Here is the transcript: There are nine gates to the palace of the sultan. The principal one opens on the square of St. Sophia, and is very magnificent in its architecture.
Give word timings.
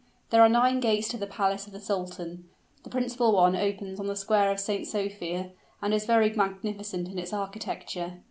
There 0.31 0.41
are 0.41 0.49
nine 0.49 0.79
gates 0.79 1.07
to 1.09 1.17
the 1.17 1.27
palace 1.27 1.67
of 1.67 1.73
the 1.73 1.79
sultan. 1.79 2.49
The 2.83 2.89
principal 2.89 3.31
one 3.33 3.55
opens 3.55 3.99
on 3.99 4.07
the 4.07 4.15
square 4.15 4.49
of 4.51 4.59
St. 4.59 4.87
Sophia, 4.87 5.51
and 5.79 5.93
is 5.93 6.07
very 6.07 6.31
magnificent 6.33 7.07
in 7.07 7.19
its 7.19 7.33
architecture. 7.33 8.13